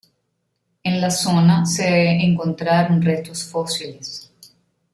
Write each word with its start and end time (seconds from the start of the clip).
En 0.83 0.99
la 0.99 1.11
zona 1.11 1.63
se 1.67 1.87
encontraron 2.09 3.03
restos 3.03 3.43
fósiles. 3.45 4.33